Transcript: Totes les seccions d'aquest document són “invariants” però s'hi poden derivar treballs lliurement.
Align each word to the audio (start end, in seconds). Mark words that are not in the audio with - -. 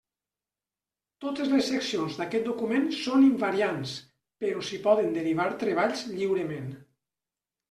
Totes 1.25 1.51
les 1.51 1.67
seccions 1.73 2.15
d'aquest 2.21 2.47
document 2.51 2.87
són 3.01 3.27
“invariants” 3.27 3.93
però 4.45 4.65
s'hi 4.71 4.81
poden 4.89 5.13
derivar 5.19 5.47
treballs 5.67 6.03
lliurement. 6.17 6.75